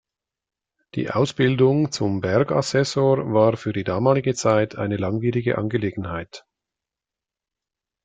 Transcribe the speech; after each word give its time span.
Die 0.95 1.11
Ausbildung 1.11 1.91
zum 1.91 2.21
Bergassessor 2.21 3.33
war 3.35 3.55
für 3.55 3.71
die 3.71 3.83
damalige 3.83 4.33
Zeit 4.33 4.75
eine 4.75 4.97
langwierige 4.97 5.59
Angelegenheit. 5.59 6.43